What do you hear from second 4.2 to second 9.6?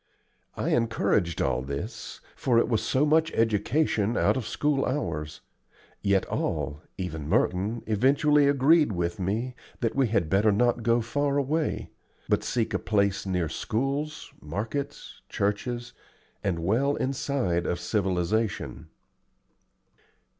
of school hours; yet all, even Merton, eventually agreed with me